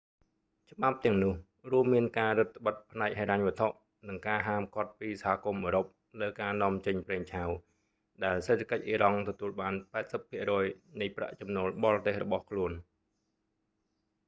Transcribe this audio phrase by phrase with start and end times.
[0.73, 1.33] ច្បាប់ទាំងនោះ
[1.71, 3.67] រួមមានការរឹតត្បិតផ្នែកហិរញ្ញវត្ថុ
[4.07, 5.85] និងការហាមឃាត់ពីសហគមន៍អ៊ឺរ៉ុប
[6.21, 7.43] លើការនាំចេញប្រេងឆៅ
[8.25, 9.73] ដែលសេដ្ឋកិច្ចអ៊ីរ៉ង់ទទួលបាន
[10.37, 12.71] 80% នៃប្រាក់ចំណូលបរទេសរបស់ខ្លួន